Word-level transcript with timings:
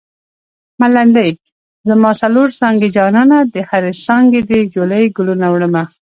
ملنډۍ: 0.79 1.31
زما 1.89 2.11
څلور 2.21 2.47
څانګې 2.59 2.87
جانانه 2.97 3.37
د 3.53 3.55
هرې 3.69 3.93
څانګې 4.05 4.41
دې 4.49 4.59
جولۍ 4.73 5.03
ګلونه 5.17 5.45
وړمه 5.49 5.83